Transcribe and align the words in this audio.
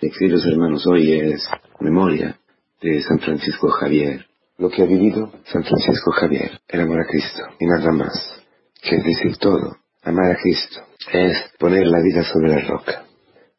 Queridos 0.00 0.46
hermanos, 0.46 0.86
hoy 0.86 1.12
es 1.12 1.46
memoria 1.78 2.34
de 2.80 3.02
San 3.02 3.18
Francisco 3.18 3.68
Javier. 3.68 4.24
Lo 4.56 4.70
que 4.70 4.82
ha 4.82 4.86
vivido 4.86 5.30
San 5.44 5.62
Francisco 5.62 6.10
Javier, 6.12 6.58
el 6.68 6.80
amor 6.80 7.02
a 7.02 7.06
Cristo. 7.06 7.42
Y 7.58 7.66
nada 7.66 7.92
más. 7.92 8.42
Que 8.80 8.96
es 8.96 9.04
decir 9.04 9.36
todo, 9.36 9.76
amar 10.02 10.30
a 10.30 10.36
Cristo, 10.36 10.80
es 11.12 11.36
poner 11.58 11.86
la 11.86 12.00
vida 12.00 12.24
sobre 12.24 12.48
la 12.48 12.66
roca, 12.66 13.04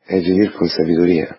es 0.08 0.24
vivir 0.24 0.52
con 0.54 0.68
sabiduría, 0.68 1.38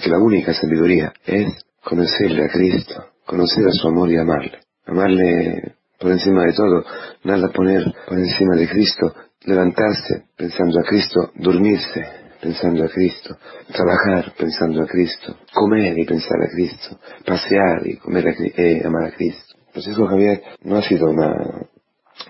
que 0.00 0.08
la 0.08 0.18
única 0.18 0.54
sabiduría 0.54 1.12
es 1.26 1.52
conocerle 1.82 2.44
a 2.44 2.48
Cristo, 2.48 3.06
conocer 3.26 3.66
a 3.66 3.72
su 3.72 3.88
amor 3.88 4.08
y 4.12 4.18
amarle. 4.18 4.60
Amarle 4.86 5.74
por 5.98 6.12
encima 6.12 6.44
de 6.44 6.52
todo, 6.52 6.84
nada 7.24 7.50
poner 7.50 7.92
por 8.06 8.18
encima 8.20 8.54
de 8.54 8.68
Cristo, 8.68 9.14
levantarse 9.46 10.26
pensando 10.36 10.78
a 10.78 10.84
Cristo, 10.84 11.32
dormirse 11.34 12.23
pensando 12.44 12.84
a 12.84 12.88
Cristo, 12.88 13.38
trabajar 13.72 14.34
pensando 14.36 14.82
a 14.82 14.86
Cristo, 14.86 15.34
comer 15.50 15.98
y 15.98 16.04
pensar 16.04 16.36
a 16.42 16.50
Cristo, 16.50 16.98
pasear 17.24 17.86
y 17.86 17.96
comer 17.96 18.28
a, 18.28 18.34
eh, 18.38 18.82
amar 18.84 19.04
a 19.04 19.12
Cristo. 19.12 19.54
Francisco 19.72 20.06
Javier 20.06 20.42
no 20.62 20.76
ha 20.76 20.82
sido 20.82 21.08
una, 21.08 21.32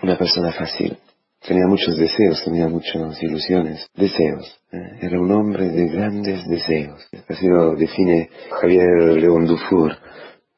una 0.03 0.17
persona 0.17 0.53
fácil. 0.53 0.97
Tenía 1.45 1.67
muchos 1.67 1.97
deseos, 1.97 2.41
tenía 2.45 2.69
muchas 2.69 3.21
ilusiones, 3.21 3.87
deseos. 3.93 4.57
¿eh? 4.71 4.99
Era 5.01 5.19
un 5.19 5.29
hombre 5.33 5.67
de 5.67 5.85
grandes 5.89 6.47
deseos. 6.47 7.05
Así 7.27 7.47
lo 7.47 7.75
define 7.75 8.29
Javier 8.61 9.17
León 9.19 9.45
Dufour, 9.45 9.97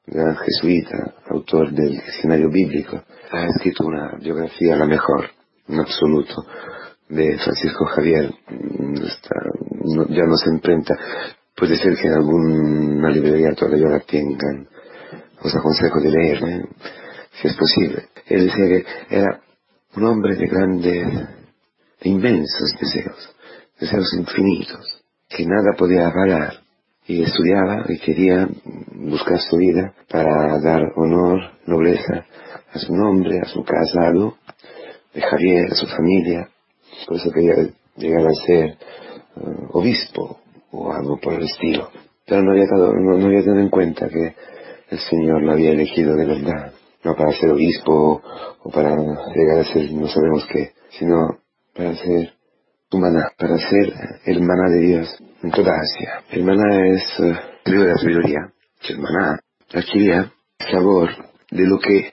gran 0.06 0.36
jesuita, 0.36 1.16
autor 1.32 1.72
del 1.72 1.94
diccionario 1.94 2.52
bíblico. 2.52 3.02
Ha 3.32 3.48
escrito 3.48 3.88
una 3.88 4.18
biografía 4.22 4.76
la 4.76 4.86
mejor, 4.86 5.32
en 5.68 5.80
absoluto, 5.80 6.46
de 7.10 7.38
Francisco 7.38 7.86
Javier 7.86 8.34
mm, 8.50 8.96
ya 10.10 10.24
no 10.26 10.38
se 10.38 10.50
imprenta. 10.50 10.96
Puede 11.56 11.78
ser 11.78 11.96
que 11.96 12.08
en 12.08 12.14
alguna 12.14 13.10
librería 13.10 13.54
todavía 13.56 13.88
la 13.88 14.00
tengan. 14.02 14.68
Os 15.42 15.56
aconsejo 15.56 16.00
de 16.02 16.12
leer, 16.12 16.44
¿eh? 16.44 16.66
si 17.42 17.48
es 17.48 17.56
posible. 17.56 18.10
Él 18.28 18.46
decía 18.46 18.66
que 18.66 18.86
era 19.10 19.42
un 19.96 20.04
hombre 20.06 20.36
de 20.36 20.48
grandes, 20.48 21.08
de 22.02 22.10
inmensos 22.10 22.76
deseos, 22.80 23.36
deseos 23.80 24.14
infinitos, 24.14 25.04
que 25.30 25.46
nada 25.46 25.74
podía 25.78 26.12
parar. 26.12 26.62
Y 27.06 27.24
estudiaba 27.24 27.86
y 27.88 28.00
quería 28.00 28.50
buscar 28.94 29.40
su 29.40 29.56
vida 29.56 29.94
para 30.10 30.60
dar 30.60 30.92
honor, 30.98 31.40
nobleza 31.66 32.26
a 32.74 32.80
su 32.80 32.94
nombre, 32.94 33.40
a 33.40 33.46
su 33.46 33.64
casado, 33.64 34.38
de 35.14 35.22
Javier, 35.22 35.72
a 35.72 35.76
su 35.76 35.88
familia, 35.88 36.50
por 37.08 37.18
eso 37.18 37.32
quería 37.32 37.70
llegar 37.96 38.28
a 38.28 38.46
ser 38.46 38.66
eh, 38.66 38.78
obispo 39.72 40.40
o 40.72 40.92
algo 40.92 41.20
por 41.20 41.34
el 41.34 41.44
estilo. 41.44 41.90
Pero 42.26 42.44
no 42.44 42.52
había, 42.52 42.66
tenido 43.44 43.60
en 43.60 43.70
cuenta 43.70 44.10
que 44.10 44.36
el 44.90 45.00
Señor 45.00 45.44
lo 45.44 45.54
había 45.54 45.72
elegido 45.72 46.16
de 46.16 46.26
verdad. 46.26 46.74
No 47.04 47.16
para 47.16 47.32
ser 47.32 47.52
obispo 47.52 48.22
o 48.64 48.70
para 48.70 48.96
llegar 48.96 49.60
a 49.60 49.74
ser 49.74 49.92
no 49.94 50.08
sabemos 50.08 50.46
qué, 50.52 50.72
sino 50.90 51.40
para 51.74 51.96
ser 51.96 52.34
tu 52.90 52.98
maná, 52.98 53.32
para 53.38 53.58
ser 53.58 53.94
el 54.26 54.42
maná 54.42 54.70
de 54.70 54.80
Dios 54.80 55.24
en 55.44 55.52
toda 55.52 55.72
Asia. 55.72 56.24
El 56.32 56.44
maná 56.44 56.88
es 56.88 57.20
uh, 57.20 57.70
de 57.70 57.86
la 57.86 57.98
sabiduría, 57.98 58.52
el 58.90 59.00
maná 59.00 59.40
adquiría 59.74 60.34
sabor 60.70 61.10
de 61.52 61.66
lo 61.66 61.80
que 61.80 62.12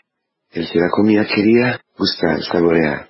el 0.52 0.70
que 0.70 0.78
la 0.78 0.89
comía 0.91 1.27
quería 1.27 1.80
gustar, 1.98 2.41
saborear. 2.42 3.08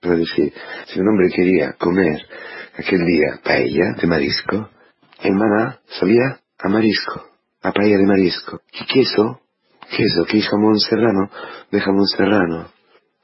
Para 0.00 0.14
decir, 0.14 0.52
si 0.86 1.00
un 1.00 1.08
hombre 1.08 1.28
quería 1.34 1.72
comer 1.72 2.20
aquel 2.76 3.04
día 3.04 3.40
paella 3.42 3.94
de 4.00 4.06
marisco, 4.06 4.70
el 5.22 5.34
maná 5.34 5.80
sabía 5.98 6.38
a 6.58 6.68
marisco, 6.68 7.24
a 7.62 7.72
paella 7.72 7.98
de 7.98 8.06
marisco. 8.06 8.60
¿Qué 8.70 8.86
queso? 8.86 9.40
Queso, 9.90 10.24
¿qué 10.26 10.40
jamón 10.42 10.78
serrano? 10.78 11.30
De 11.72 11.80
jamón 11.80 12.06
serrano. 12.06 12.68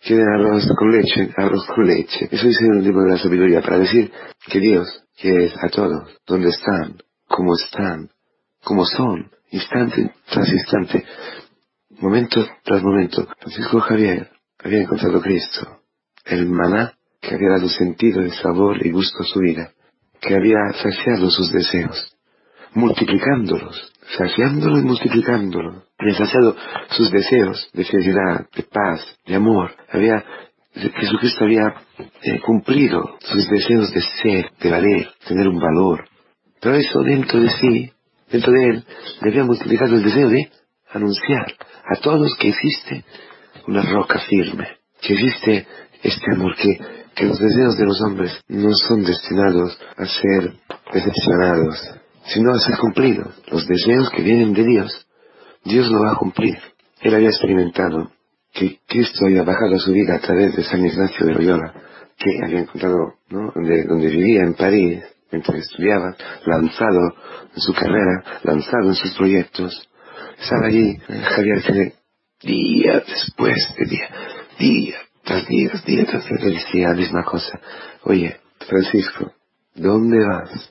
¿Quieren 0.02 0.26
arroz 0.28 0.66
con 0.76 0.90
leche? 0.90 1.32
Arroz 1.36 1.64
con 1.66 1.86
leche. 1.86 2.28
Eso 2.30 2.48
dice 2.48 2.66
el 2.66 2.82
libro 2.82 3.02
de 3.02 3.10
la 3.10 3.18
sabiduría 3.18 3.62
para 3.62 3.78
decir 3.78 4.10
que 4.46 4.58
Dios 4.58 5.04
quiere 5.16 5.52
a 5.62 5.68
todos, 5.68 6.10
donde 6.26 6.48
están, 6.48 6.98
cómo 7.28 7.54
están, 7.54 8.10
cómo 8.64 8.84
son, 8.84 9.30
instante 9.50 10.12
tras 10.28 10.48
instante, 10.48 11.04
momento 12.00 12.44
tras 12.64 12.82
momento. 12.82 13.28
Francisco 13.38 13.80
Javier 13.80 14.30
había 14.58 14.82
encontrado 14.82 15.20
Cristo 15.20 15.83
el 16.24 16.48
maná 16.48 16.94
que 17.20 17.34
había 17.34 17.50
dado 17.50 17.68
sentido 17.68 18.24
y 18.24 18.30
sabor 18.30 18.84
y 18.84 18.90
gusto 18.90 19.22
a 19.22 19.26
su 19.26 19.40
vida, 19.40 19.70
que 20.20 20.34
había 20.34 20.72
saciado 20.82 21.30
sus 21.30 21.52
deseos, 21.52 22.16
multiplicándolos, 22.74 23.92
saciándolo 24.16 24.78
y 24.78 24.82
multiplicándolo, 24.82 25.84
había 25.98 26.14
saciado 26.16 26.56
sus 26.90 27.10
deseos 27.10 27.70
de 27.72 27.84
felicidad, 27.84 28.46
de 28.54 28.62
paz, 28.64 29.00
de 29.26 29.34
amor, 29.34 29.74
había 29.90 30.24
Jesucristo 30.74 31.44
había 31.44 31.72
eh, 32.22 32.40
cumplido 32.40 33.16
sus 33.20 33.48
deseos 33.48 33.92
de 33.92 34.00
ser, 34.22 34.50
de 34.60 34.70
valer, 34.70 35.08
tener 35.26 35.48
un 35.48 35.60
valor. 35.60 36.04
Pero 36.60 36.74
eso 36.74 37.00
dentro 37.02 37.40
de 37.40 37.50
sí, 37.50 37.92
dentro 38.30 38.52
de 38.52 38.64
él, 38.64 38.84
le 39.22 39.30
había 39.30 39.44
multiplicado 39.44 39.94
el 39.94 40.02
deseo 40.02 40.28
de 40.28 40.50
anunciar 40.90 41.54
a 41.84 42.00
todos 42.00 42.34
que 42.36 42.48
existe 42.48 43.04
una 43.68 43.82
roca 43.82 44.18
firme, 44.20 44.78
que 45.00 45.14
existe 45.14 45.66
este 46.04 46.32
amor 46.32 46.54
que, 46.56 46.78
que 47.14 47.24
los 47.24 47.38
deseos 47.38 47.76
de 47.78 47.86
los 47.86 48.00
hombres 48.02 48.32
no 48.48 48.72
son 48.74 49.02
destinados 49.02 49.78
a 49.96 50.04
ser 50.04 50.52
decepcionados, 50.92 51.82
sino 52.26 52.52
a 52.52 52.58
ser 52.58 52.76
cumplidos. 52.76 53.34
Los 53.50 53.66
deseos 53.66 54.10
que 54.10 54.22
vienen 54.22 54.52
de 54.52 54.64
Dios, 54.64 55.06
Dios 55.64 55.90
lo 55.90 56.02
va 56.02 56.12
a 56.12 56.16
cumplir. 56.16 56.58
Él 57.00 57.14
había 57.14 57.30
experimentado 57.30 58.10
que 58.52 58.80
Cristo 58.86 59.24
había 59.24 59.42
bajado 59.42 59.76
a 59.76 59.78
su 59.78 59.92
vida 59.92 60.16
a 60.16 60.20
través 60.20 60.54
de 60.54 60.64
San 60.64 60.84
Ignacio 60.84 61.26
de 61.26 61.34
Loyola, 61.34 61.72
que 62.18 62.30
había 62.44 62.60
encontrado, 62.60 63.14
¿no? 63.30 63.50
donde, 63.54 63.84
donde 63.84 64.08
vivía 64.08 64.42
en 64.42 64.54
París, 64.54 65.02
mientras 65.32 65.58
estudiaba, 65.58 66.14
lanzado 66.44 67.14
en 67.54 67.60
su 67.60 67.72
carrera, 67.72 68.40
lanzado 68.42 68.88
en 68.88 68.94
sus 68.94 69.16
proyectos. 69.16 69.88
Estaba 70.38 70.66
allí, 70.66 70.96
Javier 70.96 71.62
tiene 71.62 71.92
día 72.42 73.02
después 73.06 73.56
de 73.78 73.86
día, 73.86 74.08
día 74.58 75.03
tras 75.24 75.46
día 75.46 75.70
tras 75.70 75.84
día 75.84 76.04
tras 76.06 76.24
día 76.26 76.38
decía 76.38 76.88
la 76.88 76.94
misma 76.94 77.24
cosa. 77.24 77.60
Oye, 78.02 78.36
Francisco, 78.68 79.32
¿dónde 79.74 80.18
vas? 80.24 80.70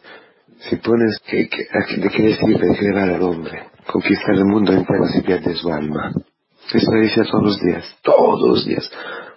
Si 0.70 0.76
pones, 0.78 1.20
que, 1.26 1.50
¿de 1.50 2.10
qué 2.10 2.24
le 2.24 2.36
sirve 2.36 2.68
de 2.68 2.82
llevar 2.82 3.10
al 3.10 3.22
hombre? 3.22 3.68
Conquistar 3.92 4.36
el 4.36 4.46
mundo 4.46 4.72
entero 4.72 5.08
si 5.08 5.22
pierde 5.22 5.56
su 5.56 5.70
alma. 5.70 6.12
Eso 6.74 6.92
le 6.94 7.02
decía 7.02 7.24
todos 7.24 7.44
los 7.44 7.60
días, 7.60 7.98
todos 8.02 8.50
los 8.50 8.66
días, 8.66 8.90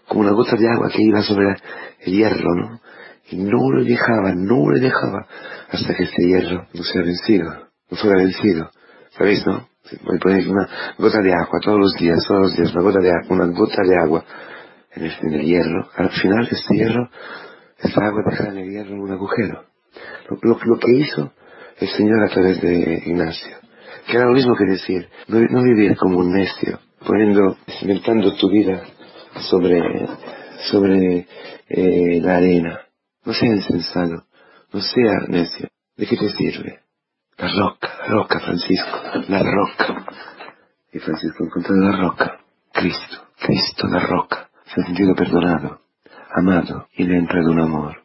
como 0.06 0.20
una 0.20 0.32
gota 0.32 0.56
de 0.56 0.68
agua 0.68 0.88
que 0.88 1.02
iba 1.02 1.20
sobre 1.22 1.56
el 2.00 2.12
hierro, 2.12 2.54
¿no? 2.54 2.80
Y 3.28 3.36
no 3.38 3.70
lo 3.72 3.82
dejaba, 3.82 4.32
no 4.36 4.70
lo 4.70 4.78
dejaba, 4.78 5.26
hasta 5.68 5.94
que 5.94 6.04
este 6.04 6.22
hierro 6.28 6.68
no 6.72 6.82
sea 6.84 7.02
vencido, 7.02 7.68
no 7.90 7.96
fuera 7.96 8.18
vencido. 8.18 8.70
¿Sabéis, 9.18 9.44
no? 9.44 9.54
A 9.56 10.18
poner 10.20 10.48
una 10.48 10.68
gota 10.96 11.18
de 11.20 11.32
agua 11.32 11.58
todos 11.60 11.80
los 11.80 11.94
días, 11.94 12.24
todos 12.26 12.42
los 12.42 12.56
días, 12.56 12.72
una 12.72 12.82
gota 12.82 13.00
de 13.00 13.10
agua, 13.10 13.26
una 13.30 13.46
gota 13.46 13.82
de 13.82 13.96
agua 13.98 14.24
en, 14.96 15.34
el 15.34 15.44
hierro, 15.44 15.88
al 15.94 16.10
final 16.10 16.48
este 16.50 16.74
hierro, 16.74 17.10
esa 17.78 18.06
agua 18.06 18.22
en 18.48 18.58
el 18.58 18.70
hierro 18.70 18.94
en 18.94 19.00
un 19.00 19.12
agujero. 19.12 19.64
Lo, 20.42 20.58
lo, 20.58 20.78
que 20.78 20.92
hizo 20.92 21.32
el 21.78 21.88
Señor 21.88 22.24
a 22.24 22.28
través 22.28 22.60
de 22.60 23.02
Ignacio, 23.06 23.56
que 24.06 24.16
era 24.16 24.26
lo 24.26 24.32
mismo 24.32 24.56
que 24.56 24.64
decir, 24.64 25.08
no, 25.28 25.62
vivir 25.62 25.96
como 25.96 26.18
un 26.18 26.32
necio, 26.32 26.80
poniendo, 27.06 27.56
inventando 27.82 28.34
tu 28.36 28.50
vida 28.50 28.82
sobre, 29.50 30.08
sobre 30.70 31.26
eh, 31.68 32.20
la 32.22 32.36
arena. 32.36 32.80
No 33.24 33.32
sea 33.32 33.48
insensado, 33.48 34.24
no 34.72 34.80
sea 34.80 35.26
necio. 35.28 35.68
¿De 35.96 36.06
qué 36.06 36.16
te 36.16 36.28
sirve? 36.30 36.80
La 37.38 37.48
roca, 37.48 37.90
la 38.00 38.06
roca, 38.06 38.40
Francisco, 38.40 38.98
la 39.28 39.42
roca. 39.42 40.06
Y 40.92 40.98
Francisco 40.98 41.44
encontró 41.44 41.74
la 41.76 41.96
roca, 41.96 42.38
Cristo, 42.72 43.28
Cristo 43.38 43.86
la 43.88 44.00
roca 44.00 44.45
se 44.76 44.82
ha 44.82 44.84
sentido 44.84 45.14
perdonado, 45.14 45.80
amado 46.34 46.88
y 46.94 47.04
le 47.04 47.16
ha 47.16 47.18
entrado 47.18 47.50
un 47.50 47.60
amor 47.60 47.96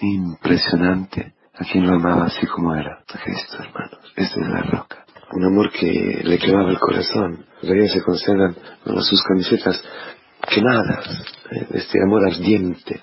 impresionante 0.00 1.34
a 1.54 1.64
quien 1.64 1.86
lo 1.86 1.94
amaba 1.94 2.26
así 2.26 2.46
como 2.46 2.74
era, 2.74 3.02
Cristo, 3.06 3.56
hermanos. 3.58 4.12
Esta 4.16 4.40
es 4.40 4.46
la 4.46 4.62
roca. 4.62 5.04
Un 5.32 5.44
amor 5.46 5.70
que 5.72 6.20
le 6.22 6.38
quemaba 6.38 6.70
el 6.70 6.78
corazón. 6.78 7.46
Todavía 7.62 7.88
se 7.88 8.02
conservan 8.02 8.54
sus 8.84 9.22
camisetas 9.22 9.82
quemadas, 10.50 11.08
¿eh? 11.50 11.66
este 11.70 12.02
amor 12.02 12.26
ardiente 12.26 13.00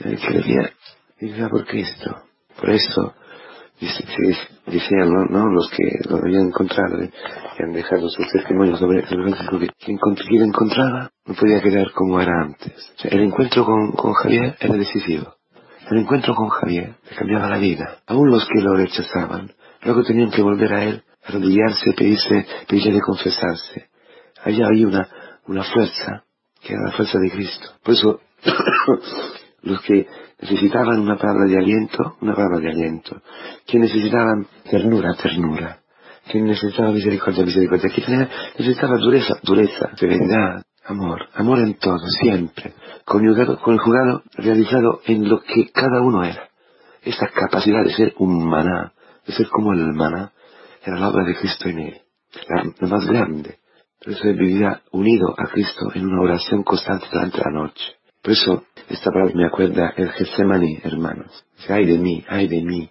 eh, 0.00 0.16
que 0.16 0.30
le 0.30 0.72
vivía 1.18 1.48
por 1.48 1.64
Cristo. 1.66 2.22
Por 2.60 2.70
eso 2.70 3.14
decían 3.80 5.10
¿no? 5.30 5.46
los 5.48 5.70
que 5.70 6.08
lo 6.08 6.16
habían 6.16 6.46
encontrado 6.46 7.02
y 7.02 7.62
han 7.62 7.72
dejado 7.72 8.08
sus 8.08 8.26
testimonios 8.32 8.78
sobre 8.78 9.06
Francisco 9.06 9.58
que 9.58 9.68
quien, 9.78 10.42
encontraba 10.42 11.10
no 11.26 11.34
podía 11.34 11.60
quedar 11.60 11.90
como 11.92 12.20
era 12.20 12.42
antes. 12.42 12.92
el 13.04 13.20
encuentro 13.20 13.64
con, 13.64 13.92
con 13.92 14.12
Javier 14.14 14.56
era 14.60 14.74
decisivo. 14.74 15.34
El 15.90 15.98
encuentro 15.98 16.34
con 16.34 16.48
Javier 16.48 16.96
le 17.08 17.16
cambiaba 17.16 17.48
la 17.48 17.58
vida. 17.58 17.98
Aún 18.06 18.30
los 18.30 18.46
que 18.46 18.60
lo 18.60 18.74
rechazaban 18.74 19.52
Luego 19.86 20.02
tenían 20.02 20.32
que 20.32 20.42
volver 20.42 20.72
a 20.72 20.84
Él, 20.84 21.04
arrodillarse, 21.24 21.92
pedirse, 21.92 22.44
pedirle 22.68 23.00
confesarse. 23.00 23.88
Allá 24.42 24.66
había 24.66 24.88
una, 24.88 25.08
una 25.46 25.62
fuerza, 25.62 26.24
que 26.60 26.72
era 26.72 26.82
la 26.86 26.92
fuerza 26.92 27.18
de 27.20 27.30
Cristo. 27.30 27.70
Por 27.84 27.94
eso, 27.94 28.20
los 29.62 29.80
que 29.82 30.08
necesitaban 30.40 31.00
una 31.00 31.16
palabra 31.16 31.46
de 31.46 31.58
aliento, 31.58 32.16
una 32.20 32.34
palabra 32.34 32.58
de 32.58 32.70
aliento. 32.70 33.22
Que 33.66 33.78
necesitaban 33.78 34.46
ternura, 34.70 35.14
ternura. 35.14 35.80
Que 36.30 36.40
necesitaba 36.40 36.90
misericordia, 36.92 37.44
misericordia. 37.44 37.90
Que 37.90 38.28
necesitaba 38.58 38.96
dureza, 38.98 39.38
dureza, 39.42 39.90
serenidad, 39.96 40.64
amor. 40.84 41.28
Amor 41.34 41.60
en 41.60 41.74
todo, 41.74 42.06
siempre. 42.20 42.74
Conjugado, 43.04 43.58
conjugado, 43.60 44.22
realizado 44.34 45.00
en 45.06 45.28
lo 45.28 45.40
que 45.40 45.70
cada 45.72 46.00
uno 46.02 46.24
era. 46.24 46.48
Esta 47.02 47.28
capacidad 47.28 47.84
de 47.84 47.94
ser 47.94 48.14
un 48.18 48.48
maná, 48.48 48.92
de 49.26 49.32
ser 49.32 49.48
como 49.48 49.72
el 49.72 49.92
maná, 49.92 50.32
era 50.84 50.98
la 50.98 51.08
obra 51.08 51.24
de 51.24 51.36
Cristo 51.36 51.68
en 51.68 51.78
él. 51.78 52.00
La, 52.48 52.88
más 52.88 53.06
grande. 53.06 53.58
Por 54.02 54.12
eso 54.12 54.24
vivía 54.24 54.82
unido 54.92 55.34
a 55.36 55.46
Cristo 55.46 55.90
en 55.94 56.06
una 56.06 56.22
oración 56.22 56.62
constante 56.62 57.06
durante 57.10 57.38
la 57.38 57.50
noche. 57.50 57.95
Por 58.26 58.32
eso 58.32 58.64
esta 58.88 59.12
palabra 59.12 59.34
me 59.36 59.46
acuerda 59.46 59.94
el 59.96 60.10
Getsemaní, 60.10 60.80
hermanos. 60.82 61.44
Ay 61.68 61.86
de 61.86 61.96
mí, 61.96 62.24
ay 62.28 62.48
de 62.48 62.60
mí, 62.60 62.90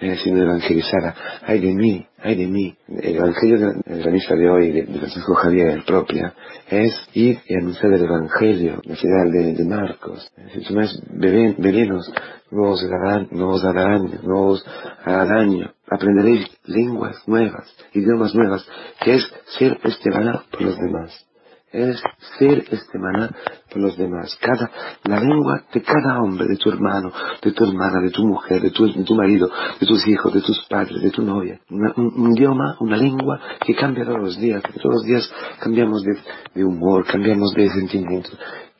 eh, 0.00 0.16
siendo 0.22 0.42
evangelizada, 0.42 1.14
ay 1.42 1.60
de 1.60 1.74
mí, 1.74 2.06
ay 2.16 2.34
de 2.34 2.46
mí. 2.46 2.74
El 2.88 3.16
evangelio 3.16 3.58
de, 3.58 4.02
la 4.02 4.10
misa 4.10 4.34
de 4.34 4.48
hoy, 4.48 4.72
de, 4.72 4.86
Francisco 4.86 5.34
Javier 5.34 5.84
propia, 5.84 6.32
es 6.70 6.94
ir 7.12 7.40
y 7.46 7.56
anunciar 7.56 7.92
el 7.92 8.04
evangelio, 8.04 8.80
la 8.84 8.96
ciudad 8.96 9.26
de, 9.30 9.64
Marcos. 9.66 10.32
Si 10.66 10.72
más 10.72 10.98
venenos, 11.10 12.10
no 12.50 12.70
os 12.70 12.82
darán, 12.88 13.28
no 13.32 13.50
os 13.50 13.62
darán, 13.62 14.18
no 14.22 14.46
os 14.46 14.64
hará 15.04 15.26
daño. 15.26 15.74
Aprenderéis 15.90 16.46
lenguas 16.64 17.16
nuevas, 17.26 17.68
idiomas 17.92 18.34
nuevas, 18.34 18.66
que 19.04 19.16
es 19.16 19.30
ser 19.58 19.78
este 19.84 20.10
por 20.50 20.62
los 20.62 20.78
demás 20.78 21.26
es 21.72 22.02
ser 22.38 22.64
este 22.70 22.98
maná 22.98 23.30
por 23.70 23.80
los 23.80 23.96
demás. 23.96 24.36
Cada, 24.40 24.70
la 25.04 25.20
lengua 25.20 25.64
de 25.72 25.82
cada 25.82 26.20
hombre, 26.20 26.46
de 26.48 26.56
tu 26.56 26.70
hermano, 26.70 27.12
de 27.42 27.52
tu 27.52 27.64
hermana, 27.64 28.00
de 28.02 28.10
tu 28.10 28.24
mujer, 28.24 28.60
de 28.60 28.70
tu, 28.70 28.92
de 28.92 29.04
tu 29.04 29.14
marido, 29.14 29.50
de 29.80 29.86
tus 29.86 30.06
hijos, 30.06 30.32
de 30.32 30.42
tus 30.42 30.66
padres, 30.68 31.00
de 31.00 31.10
tu 31.10 31.22
novia. 31.22 31.60
un, 31.68 32.32
idioma, 32.36 32.76
una 32.80 32.96
lengua 32.96 33.40
que 33.64 33.74
cambia 33.74 34.04
todos 34.04 34.20
los 34.20 34.38
días, 34.38 34.62
todos 34.62 34.96
los 34.96 35.04
días 35.04 35.32
cambiamos 35.60 36.02
de, 36.02 36.64
humor, 36.64 37.06
cambiamos 37.06 37.54
de 37.54 37.68
sentimientos. 37.70 38.36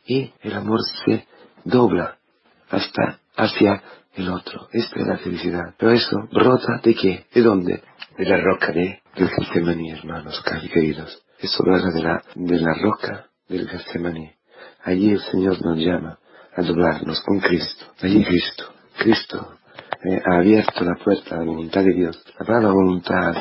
Y 0.07 0.33
el 0.43 0.55
amor 0.55 0.81
se 1.05 1.27
dobla 1.65 2.17
hasta 2.69 3.21
hacia 3.37 3.83
el 4.15 4.29
otro. 4.29 4.69
Esta 4.73 5.01
es 5.01 5.07
la 5.07 5.19
felicidad. 5.19 5.75
Pero 5.79 5.93
eso 5.93 6.17
brota 6.33 6.81
de 6.83 6.95
qué? 6.95 7.27
¿De 7.33 7.43
dónde? 7.43 7.83
De 8.19 8.25
la 8.27 8.39
roca 8.39 8.73
de, 8.73 9.01
del 9.17 9.29
Getsemaní, 9.29 9.93
hermanos, 9.93 10.43
queridos. 10.73 11.23
Eso 11.39 11.63
brota 11.63 11.91
de 11.91 12.03
la, 12.03 12.23
de 12.35 12.61
la 12.61 12.75
roca 12.75 13.27
del 13.49 13.69
Getsemaní. 13.69 14.31
Allí 14.85 15.11
el 15.11 15.21
Señor 15.21 15.63
nos 15.65 15.79
llama 15.79 16.19
a 16.55 16.63
doblarnos 16.63 17.21
con 17.23 17.41
Cristo. 17.41 17.87
Allí 18.01 18.25
Cristo. 18.25 18.65
Cristo 18.99 19.55
eh, 20.05 20.21
ha 20.25 20.39
abierto 20.39 20.85
la 20.85 20.95
puerta 21.03 21.37
a 21.37 21.39
la 21.39 21.45
voluntad 21.45 21.83
de 21.85 21.93
Dios. 21.93 22.23
La 22.39 22.47
palabra 22.47 22.73
voluntad, 22.73 23.35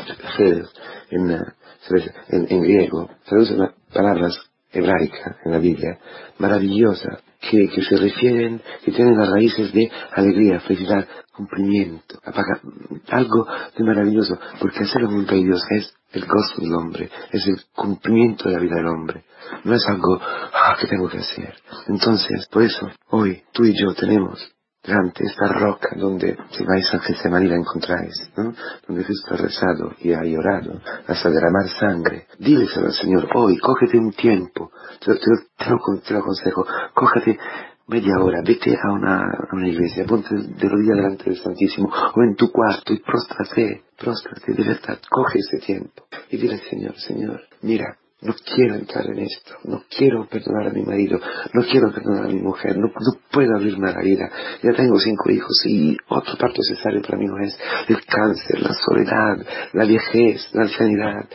en, 1.10 1.32
en, 1.32 2.48
en 2.50 2.62
griego, 2.62 3.10
se 3.26 3.36
usan 3.36 3.74
palabras 3.94 4.38
hebraicas 4.72 5.38
en 5.46 5.52
la 5.52 5.60
Biblia, 5.60 5.98
maravillosas, 6.38 7.24
que, 7.40 7.70
que, 7.70 7.82
se 7.82 7.96
refieren, 7.96 8.62
que 8.84 8.92
tienen 8.92 9.18
las 9.18 9.30
raíces 9.30 9.72
de 9.72 9.90
alegría, 10.12 10.60
felicidad, 10.60 11.08
cumplimiento, 11.34 12.20
algo 13.08 13.48
de 13.78 13.84
maravilloso, 13.84 14.38
porque 14.60 14.84
hacer 14.84 15.02
la 15.02 15.08
voluntad 15.08 15.36
de 15.36 15.44
Dios 15.44 15.62
es 15.72 15.94
el 16.12 16.26
gozo 16.26 16.62
del 16.62 16.74
hombre, 16.74 17.10
es 17.32 17.48
el 17.48 17.62
cumplimiento 17.76 18.50
de 18.50 18.56
la 18.56 18.62
vida 18.62 18.76
del 18.76 18.88
hombre. 18.88 19.26
No 19.64 19.76
es 19.76 19.88
algo 19.88 20.20
ah, 20.22 20.76
que 20.80 20.88
tengo 20.88 21.08
que 21.10 21.20
hacer. 21.20 21.56
Entonces, 21.88 22.48
por 22.52 22.64
eso, 22.64 22.90
hoy 23.10 23.44
tú 23.52 23.66
y 23.66 23.74
yo 23.80 23.94
tenemos 23.94 24.40
delante 24.84 25.26
esta 25.26 25.48
roca 25.48 25.90
donde 25.96 26.38
si 26.52 26.64
vais 26.64 26.94
a 26.94 27.00
Getsemaní 27.00 27.48
la 27.48 27.56
encontráis. 27.56 28.32
Donde 28.36 29.06
Cristo 29.06 29.34
ha 29.34 29.38
rezado 29.38 29.94
y 30.00 30.14
ha 30.14 30.24
llorado 30.24 30.82
hasta 31.08 31.30
derramar 31.30 31.70
sangre. 31.80 32.28
Díleselo 32.40 32.88
al 32.88 32.94
Señor, 32.94 33.28
hoy, 33.36 33.58
cógete 33.60 33.98
un 33.98 34.14
tiempo, 34.14 34.72
te, 35.00 35.14
te, 35.16 36.14
lo, 36.14 36.20
aconsejo, 36.20 36.66
cógete 36.94 37.38
media 37.90 38.14
hora, 38.20 38.42
vete 38.46 38.72
a 38.72 38.92
una, 38.94 39.22
a 39.22 39.56
una 39.56 39.68
iglesia, 39.68 40.06
ponte 40.06 40.30
de 40.34 40.70
rodillas 40.70 40.96
delante 40.96 41.24
del 41.26 41.40
Santísimo, 41.40 41.90
o 41.90 42.24
en 42.24 42.36
tu 42.36 42.52
cuarto 42.52 42.94
y 42.94 43.00
próstrate, 43.00 43.84
próstrate, 43.98 44.54
de 44.54 44.64
verdad, 44.64 45.00
coge 45.10 45.40
ese 45.40 45.58
tiempo 45.66 46.04
y 46.30 46.38
dile 46.38 46.60
Señor, 46.70 46.96
Señor, 47.00 47.42
mira, 47.62 47.98
no 48.22 48.34
quiero 48.54 48.76
entrar 48.76 49.06
en 49.08 49.20
esto, 49.20 49.54
no 49.64 49.84
quiero 49.90 50.28
perdonar 50.28 50.68
a 50.68 50.74
mi 50.74 50.84
marido, 50.84 51.20
no 51.54 51.62
quiero 51.64 51.92
perdonar 51.92 52.26
a 52.26 52.28
mi 52.28 52.42
mujer, 52.42 52.78
no, 52.78 52.92
puedo 53.32 53.56
abrirme 53.56 53.90
a 53.90 53.94
la 53.94 54.02
vida. 54.02 54.30
Ya 54.62 54.74
tengo 54.74 55.00
cinco 55.00 55.32
hijos 55.32 55.64
y 55.66 55.96
otro 56.10 56.36
parto 56.38 56.58
necesario 56.58 57.02
para 57.02 57.18
mí 57.18 57.28
no 57.28 57.40
es 57.40 57.58
el 57.88 58.04
cáncer, 58.06 58.62
la 58.62 58.74
soledad, 58.74 59.38
la 59.72 59.86
viejez, 59.86 60.50
la 60.54 60.64
ancianidad. 60.64 61.30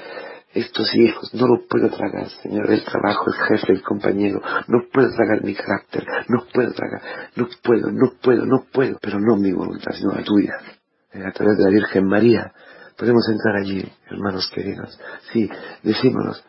Estos 0.54 0.94
hijos 0.94 1.34
no 1.34 1.48
lo 1.48 1.66
puedo 1.68 1.90
tragar, 1.90 2.28
Señor, 2.42 2.70
el 2.70 2.84
trabajo, 2.84 3.26
el 3.26 3.34
jefe, 3.34 3.72
el 3.72 3.82
compañero, 3.82 4.40
no 4.68 4.84
puedo 4.92 5.10
tragar 5.10 5.42
mi 5.42 5.52
carácter, 5.52 6.06
no 6.28 6.44
puedo 6.52 6.72
tragar, 6.72 7.02
no 7.34 7.48
puedo, 7.60 7.90
no 7.90 8.12
puedo, 8.22 8.46
no 8.46 8.64
puedo, 8.72 8.98
pero 9.02 9.18
no 9.18 9.36
mi 9.36 9.52
voluntad, 9.52 9.92
sino 9.92 10.12
la 10.12 10.22
tuya. 10.22 10.54
A 11.12 11.32
través 11.32 11.58
de 11.58 11.64
la 11.64 11.70
Virgen 11.70 12.06
María, 12.06 12.52
podemos 12.96 13.28
entrar 13.28 13.56
allí, 13.56 13.84
hermanos 14.08 14.48
queridos. 14.54 14.96
Sí, 15.32 15.50
decímonos, 15.82 16.44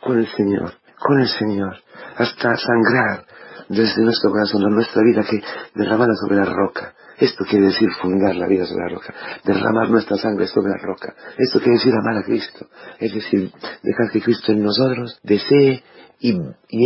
con 0.00 0.18
el 0.18 0.28
Señor, 0.28 0.74
con 0.96 1.18
el 1.20 1.28
Señor, 1.28 1.76
hasta 2.16 2.56
sangrar 2.56 3.24
desde 3.68 4.02
nuestro 4.02 4.30
corazón, 4.30 4.62
la 4.62 4.70
nuestra 4.70 5.02
vida 5.02 5.24
que 5.28 5.42
derramada 5.74 6.14
sobre 6.14 6.36
la 6.36 6.44
roca. 6.44 6.94
Esto 7.18 7.44
quiere 7.44 7.66
decir 7.66 7.88
fundar 8.00 8.36
la 8.36 8.46
vida 8.46 8.64
sobre 8.64 8.84
la 8.84 8.94
roca, 8.94 9.14
derramar 9.44 9.90
nuestra 9.90 10.16
sangre 10.16 10.46
sobre 10.46 10.70
la 10.70 10.78
roca. 10.78 11.14
Esto 11.36 11.58
quiere 11.58 11.78
decir 11.78 11.92
amar 11.92 12.18
a 12.18 12.24
Cristo, 12.24 12.66
es 12.98 13.12
decir, 13.12 13.50
dejar 13.82 14.10
que 14.12 14.22
Cristo 14.22 14.52
en 14.52 14.62
nosotros 14.62 15.18
desee 15.22 15.82
y, 16.20 16.36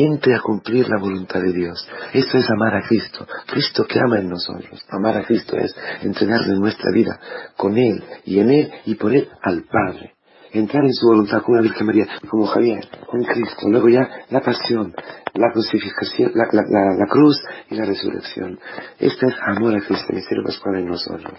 entre 0.05 0.34
a 0.34 0.40
cumplir 0.40 0.88
la 0.88 0.99
voluntad 0.99 1.40
de 1.40 1.52
Dios. 1.52 1.87
Esto 2.12 2.38
es 2.38 2.50
amar 2.50 2.75
a 2.75 2.87
Cristo. 2.87 3.26
Cristo 3.46 3.84
que 3.87 3.99
ama 3.99 4.19
en 4.19 4.29
nosotros. 4.29 4.82
Amar 4.90 5.17
a 5.17 5.25
Cristo 5.25 5.56
es 5.56 5.75
entregarle 6.02 6.58
nuestra 6.58 6.90
vida 6.93 7.19
con 7.56 7.76
Él 7.76 8.02
y 8.25 8.40
en 8.40 8.50
Él 8.50 8.73
y 8.87 8.94
por 8.94 9.14
Él 9.14 9.28
al 9.43 9.64
Padre. 9.64 10.14
Entrar 10.52 10.84
en 10.84 10.93
su 10.93 11.06
voluntad 11.06 11.40
con 11.42 11.56
la 11.56 11.62
Virgen 11.62 11.87
María, 11.87 12.06
como 12.28 12.47
Javier, 12.47 12.87
con 13.06 13.23
Cristo. 13.25 13.68
Luego 13.68 13.88
ya 13.88 14.06
la 14.28 14.40
pasión, 14.40 14.94
la 15.32 15.50
crucifixión, 15.50 16.32
la, 16.35 17.06
cruz 17.09 17.42
y 17.71 17.75
la 17.75 17.87
resurrección. 17.87 18.59
Este 18.99 19.26
es 19.26 19.35
amor 19.47 19.75
a 19.75 19.80
Cristo, 19.80 20.06
el 20.11 20.16
misterio 20.16 20.44
pascual 20.44 20.76
en 20.76 20.87
nosotros. 20.88 21.32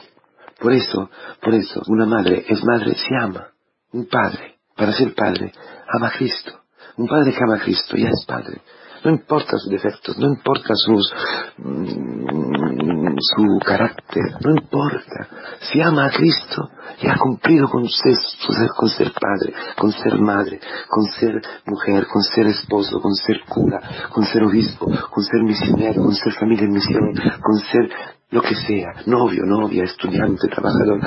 Por 0.59 0.73
eso, 0.73 1.11
por 1.41 1.53
eso, 1.53 1.81
una 1.89 2.07
madre 2.07 2.43
es 2.47 2.63
madre 2.63 2.95
si 2.95 3.13
ama. 3.13 3.49
Un 3.91 4.07
padre, 4.07 4.55
para 4.75 4.93
ser 4.93 5.13
padre, 5.13 5.51
ama 5.87 6.07
a 6.07 6.17
Cristo. 6.17 6.61
Un 6.97 7.07
padre 7.07 7.33
que 7.33 7.43
ama 7.43 7.57
a 7.57 7.63
Cristo 7.63 7.95
ya 7.95 8.09
es 8.09 8.25
padre. 8.25 8.61
No 9.03 9.11
importa 9.11 9.57
sus 9.57 9.69
defectos, 9.69 10.17
no 10.17 10.27
importa 10.27 10.73
sus, 10.75 11.13
mm, 11.57 13.15
su 13.19 13.59
carácter, 13.65 14.23
no 14.43 14.51
importa. 14.51 15.27
Si 15.59 15.81
ama 15.81 16.05
a 16.05 16.09
Cristo, 16.09 16.69
ya 17.03 17.13
ha 17.13 17.17
cumplido 17.17 17.67
con, 17.69 17.87
ser, 17.89 18.15
con 18.75 18.89
ser 18.89 19.11
padre, 19.11 19.53
con 19.77 19.91
ser 19.91 20.17
madre, 20.19 20.59
con 20.87 21.05
ser 21.05 21.41
mujer, 21.65 22.07
con 22.07 22.23
ser 22.23 22.47
esposo, 22.47 23.01
con 23.01 23.13
ser 23.13 23.41
cura, 23.47 23.81
con 24.09 24.23
ser 24.25 24.43
obispo, 24.43 24.85
con 24.85 25.23
ser 25.23 25.43
misionero, 25.43 26.01
con 26.01 26.15
ser 26.15 26.33
familia 26.33 26.65
en 26.65 26.71
misión, 26.71 27.13
con 27.41 27.59
ser 27.59 27.89
lo 28.29 28.41
que 28.41 28.55
sea, 28.55 29.03
novio, 29.05 29.43
novia, 29.45 29.83
estudiante, 29.83 30.47
trabajador, 30.47 30.99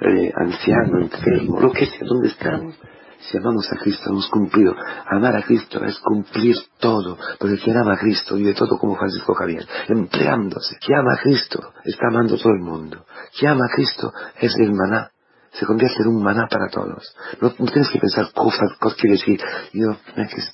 eh, 0.00 0.32
anciano, 0.34 1.00
enfermo, 1.00 1.60
lo 1.60 1.70
que 1.70 1.86
sea, 1.86 2.06
¿dónde 2.06 2.28
estamos? 2.28 2.74
Si 3.20 3.38
amamos 3.38 3.70
a 3.70 3.76
Cristo, 3.76 4.10
hemos 4.10 4.28
cumplido. 4.28 4.74
Amar 5.06 5.36
a 5.36 5.42
Cristo 5.42 5.84
es 5.84 5.96
cumplir 6.00 6.56
todo, 6.80 7.16
porque 7.38 7.56
quien 7.58 7.76
ama 7.76 7.92
a 7.92 7.98
Cristo 7.98 8.34
vive 8.34 8.52
todo 8.52 8.76
como 8.78 8.96
Francisco 8.96 9.32
Javier, 9.34 9.64
empleándose. 9.86 10.76
Quien 10.84 10.98
ama 10.98 11.12
a 11.12 11.22
Cristo 11.22 11.72
está 11.84 12.08
amando 12.08 12.34
a 12.34 12.38
todo 12.38 12.52
el 12.52 12.62
mundo. 12.62 13.04
Quien 13.38 13.52
ama 13.52 13.66
a 13.66 13.76
Cristo 13.76 14.12
es 14.40 14.52
el 14.58 14.72
maná 14.72 15.12
se 15.52 15.66
convierte 15.66 16.02
en 16.02 16.08
un 16.08 16.22
maná 16.22 16.46
para 16.48 16.68
todos. 16.68 17.14
No, 17.40 17.50
tienes 17.50 17.90
que 17.90 17.98
pensar 17.98 18.32
cosas 18.32 18.70
quiere 18.98 19.16
decir, 19.16 19.40
yo 19.72 19.96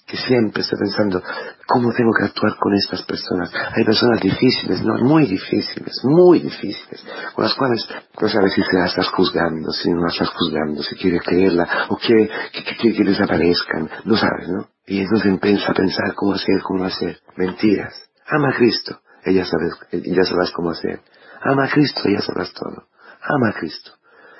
que, 0.07 0.17
siempre 0.17 0.63
estoy 0.63 0.79
pensando 0.79 1.23
cómo 1.67 1.93
tengo 1.93 2.11
que 2.19 2.25
actuar 2.25 2.57
con 2.59 2.75
estas 2.75 3.03
personas. 3.03 3.53
Hay 3.77 3.85
personas 3.85 4.21
difíciles, 4.21 4.83
no, 4.83 4.95
muy 5.05 5.27
difíciles, 5.27 6.01
muy 6.05 6.41
difíciles, 6.41 7.05
con 7.35 7.45
las 7.45 7.55
cuales 7.55 7.87
no 8.21 8.29
sabes 8.29 8.53
si 8.55 8.63
se 8.63 8.77
las 8.77 8.91
estás 8.91 9.09
juzgando, 9.09 9.71
si 9.71 9.91
no 9.91 10.03
las 10.03 10.15
estás 10.15 10.31
juzgando, 10.31 10.83
si 10.83 10.97
quieres 10.97 11.23
creerla 11.23 11.87
o 11.91 11.97
quiere 11.97 12.31
que, 12.53 12.93
que, 12.93 13.05
desaparezcan, 13.05 13.89
no 14.05 14.17
sabes, 14.17 14.49
¿no? 14.49 14.69
Y 14.87 15.01
entonces 15.01 15.27
empieza 15.27 15.71
a 15.71 15.75
pensar 15.75 16.15
cómo 16.15 16.33
hacer, 16.33 16.61
cómo 16.63 16.85
hacer. 16.85 17.19
Mentiras. 17.37 17.95
Ama 18.27 18.49
a 18.49 18.57
Cristo, 18.57 19.01
ella 19.25 19.45
sabes, 19.45 19.75
ya 19.93 20.25
sabrás 20.25 20.51
cómo 20.53 20.71
hacer. 20.71 21.01
Ama 21.43 21.65
a 21.65 21.69
Cristo, 21.69 22.03
ya 22.09 22.21
sabrás 22.21 22.53
todo. 22.53 22.89
Ama 23.23 23.51
a 23.51 23.53
Cristo. 23.53 23.98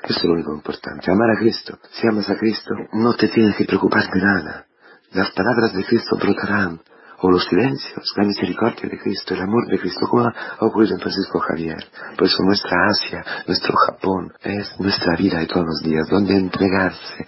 Eso 0.09 0.21
es 0.21 0.25
lo 0.25 0.33
único 0.33 0.55
importante, 0.55 1.11
amar 1.11 1.31
a 1.31 1.39
Cristo. 1.39 1.79
Si 1.91 2.07
amas 2.09 2.31
a 2.31 2.37
Cristo, 2.37 2.75
no 2.95 3.13
te 3.15 3.29
tienes 3.29 3.55
que 3.57 3.67
preocupar 3.67 4.09
de 4.11 4.21
nada. 4.21 4.65
Las 5.13 5.31
palabras 5.33 5.75
de 5.75 5.85
Cristo 5.85 6.17
brotarán, 6.17 6.81
o 7.21 7.31
los 7.31 7.45
silencios, 7.45 8.15
la 8.17 8.25
misericordia 8.25 8.89
de 8.89 8.99
Cristo, 8.99 9.35
el 9.35 9.43
amor 9.43 9.67
de 9.67 9.79
Cristo, 9.79 10.07
como 10.09 10.25
ha 10.25 10.33
ocurrido 10.61 10.95
en 10.95 11.01
Francisco 11.01 11.41
Javier. 11.41 11.85
Por 12.17 12.27
eso 12.27 12.43
nuestra 12.43 12.87
Asia, 12.89 13.25
nuestro 13.47 13.75
Japón, 13.77 14.33
es 14.41 14.79
nuestra 14.79 15.15
vida 15.17 15.41
de 15.41 15.47
todos 15.47 15.67
los 15.67 15.83
días, 15.83 16.09
donde 16.09 16.37
entregarse 16.37 17.27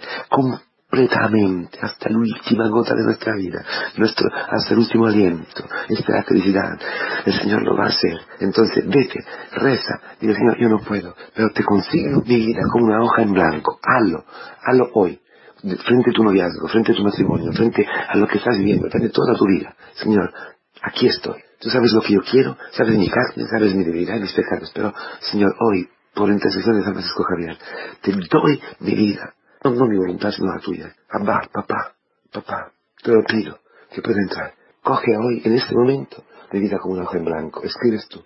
completamente 0.91 1.79
hasta 1.81 2.11
la 2.11 2.19
última 2.19 2.69
gota 2.69 2.95
de 2.95 3.05
nuestra 3.05 3.35
vida, 3.37 3.65
nuestro, 3.97 4.29
hasta 4.33 4.75
el 4.75 4.81
último 4.81 5.07
aliento, 5.07 5.65
esta 5.89 6.23
felicidad. 6.25 6.79
El 7.25 7.33
Señor 7.33 7.63
lo 7.63 7.77
va 7.77 7.85
a 7.85 7.89
hacer. 7.89 8.19
Entonces, 8.41 8.85
vete, 8.89 9.25
reza, 9.53 10.01
dile 10.21 10.35
Señor, 10.35 10.59
yo 10.59 10.69
no 10.69 10.81
puedo, 10.81 11.15
pero 11.35 11.51
te 11.51 11.63
consigo 11.63 12.23
mi 12.27 12.37
vida 12.47 12.63
como 12.73 12.87
una 12.87 13.03
hoja 13.03 13.23
en 13.23 13.33
blanco. 13.33 13.79
Hazlo, 13.83 14.25
hazlo 14.65 14.91
hoy 14.95 15.21
frente 15.61 16.11
a 16.11 16.13
tu 16.13 16.25
noviazgo, 16.25 16.69
frente 16.69 16.93
a 16.93 16.95
tu 16.95 17.05
matrimonio, 17.05 17.53
frente 17.53 17.87
a 17.87 18.17
lo 18.17 18.27
que 18.27 18.39
estás 18.39 18.59
viviendo, 18.59 18.89
frente 18.89 19.09
a 19.09 19.13
toda 19.13 19.35
tu 19.37 19.47
vida. 19.47 19.75
Señor, 19.95 20.33
aquí 20.83 21.07
estoy. 21.07 21.41
Tú 21.61 21.69
sabes 21.69 21.93
lo 21.93 22.01
que 22.01 22.15
yo 22.15 22.21
quiero, 22.23 22.57
sabes 22.73 22.97
mi 22.97 23.09
carne, 23.09 23.47
sabes 23.49 23.75
mi 23.75 23.85
debilidad 23.85 24.19
mis 24.19 24.33
pecados, 24.33 24.73
pero, 24.75 24.95
Señor, 25.21 25.55
hoy, 25.61 25.89
por 26.15 26.31
intercesión 26.31 26.77
de 26.77 26.83
San 26.83 26.95
Francisco 26.95 27.23
Javier, 27.23 27.59
te 28.01 28.13
doy 28.13 28.61
mi 28.81 28.95
vida. 28.95 29.35
No, 29.63 29.71
no 29.73 29.87
mi 29.87 29.97
voluntad, 29.97 30.31
sino 30.31 30.55
la 30.55 30.61
tuya. 30.61 30.95
Abba, 31.11 31.49
papá, 31.53 31.95
papá, 32.33 32.73
te 33.03 33.13
lo 33.13 33.23
pido, 33.25 33.59
que 33.93 34.01
pueda 34.01 34.21
entrar. 34.21 34.55
Coge 34.83 35.17
hoy, 35.17 35.43
en 35.45 35.55
este 35.55 35.75
momento, 35.75 36.25
mi 36.53 36.61
vida 36.61 36.79
como 36.79 36.95
un 36.95 37.03
hoja 37.03 37.19
en 37.19 37.25
blanco. 37.25 37.63
Escribes 37.63 38.09
tú. 38.09 38.25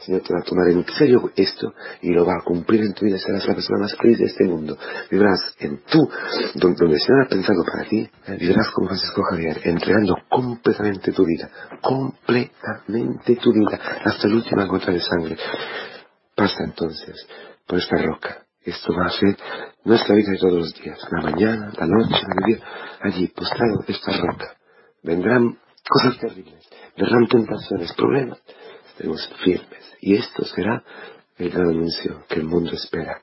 Señor 0.00 0.22
te 0.22 0.32
va 0.32 0.40
a 0.40 0.44
tomar 0.44 0.68
en 0.68 0.82
serio 0.86 1.30
esto 1.36 1.74
y 2.00 2.10
lo 2.14 2.24
va 2.24 2.36
a 2.40 2.44
cumplir 2.44 2.80
en 2.80 2.94
tu 2.94 3.04
vida. 3.04 3.18
Serás 3.18 3.46
la 3.46 3.54
persona 3.54 3.80
más 3.80 3.94
feliz 3.96 4.18
de 4.18 4.24
este 4.24 4.44
mundo. 4.44 4.78
Vivirás 5.10 5.54
en 5.58 5.82
tú, 5.90 6.08
donde, 6.54 6.86
el 6.86 7.00
Señor 7.00 7.26
ha 7.26 7.28
pensado 7.28 7.62
para 7.70 7.86
ti. 7.86 8.08
Eh, 8.26 8.36
vivirás 8.40 8.70
como 8.70 8.88
Francisco 8.88 9.22
Javier, 9.30 9.60
entregando 9.64 10.16
completamente 10.30 11.12
tu 11.12 11.26
vida. 11.26 11.50
Completamente 11.82 13.36
tu 13.36 13.52
vida. 13.52 13.78
Hasta 14.02 14.28
la 14.28 14.34
última 14.36 14.64
gota 14.64 14.90
de 14.90 15.00
sangre. 15.00 15.36
Pasa 16.34 16.64
entonces 16.64 17.26
por 17.66 17.78
esta 17.78 17.96
roca. 17.96 18.46
Esto 18.64 18.92
va 18.94 19.06
a 19.06 19.10
ser 19.10 19.36
nuestra 19.84 20.14
vida 20.14 20.32
de 20.32 20.38
todos 20.38 20.54
los 20.54 20.74
días. 20.74 20.98
La 21.10 21.22
mañana, 21.30 21.72
la 21.78 21.86
noche, 21.86 22.22
la 22.26 22.46
día. 22.46 22.58
Allí, 23.00 23.26
postrado, 23.28 23.84
esta 23.88 24.12
roca. 24.18 24.56
Vendrán 25.02 25.58
cosas 25.88 26.18
terribles. 26.18 26.68
Vendrán 26.96 27.26
tentaciones, 27.26 27.92
problemas 27.94 28.38
estaremos 29.00 29.30
firmes. 29.42 29.96
Y 30.00 30.16
esto 30.16 30.44
será 30.44 30.82
el 31.38 31.50
gran 31.50 31.68
anuncio 31.68 32.24
que 32.28 32.40
el 32.40 32.44
mundo 32.44 32.72
espera. 32.72 33.22